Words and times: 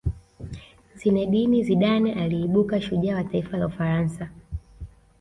zinedine 0.95 1.63
zidane 1.63 2.13
aliibuka 2.13 2.81
shujaa 2.81 3.15
wa 3.15 3.23
taifa 3.23 3.57
la 3.57 3.67
ufaransa 3.67 4.29